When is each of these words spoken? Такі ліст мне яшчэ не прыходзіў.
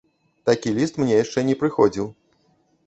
Такі 0.49 0.73
ліст 0.79 0.97
мне 1.03 1.21
яшчэ 1.23 1.39
не 1.51 1.55
прыходзіў. 1.61 2.13